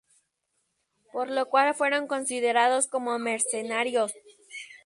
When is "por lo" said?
1.11-1.47